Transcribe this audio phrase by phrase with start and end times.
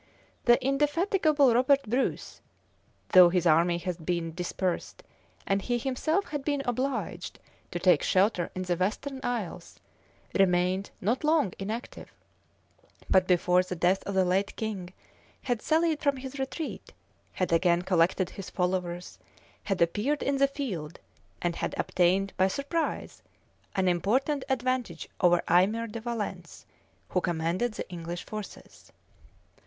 [0.45, 2.41] The indefatigable Robert Bruce,
[3.09, 5.03] though his army had been dispersed,
[5.45, 7.37] and he himself had been obliged
[7.69, 9.79] to take shelter in the Western Isles,
[10.33, 12.11] remained not long inactive;
[13.11, 14.91] but before the death of the late king,
[15.43, 16.93] had sallied from his retreat,
[17.33, 19.19] had again collected his followers,
[19.65, 20.99] had appeared in the field,
[21.43, 23.21] and had obtained by surprise
[23.75, 26.65] an important advantage over Aymer de Valence,
[27.09, 28.91] who commanded the English forces.